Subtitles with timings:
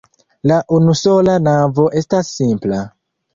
[0.51, 2.81] La unusola navo estas simpla.